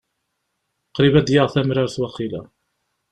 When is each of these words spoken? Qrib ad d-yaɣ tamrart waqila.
Qrib 0.95 1.15
ad 1.19 1.25
d-yaɣ 1.27 1.47
tamrart 1.53 1.95
waqila. 2.01 2.41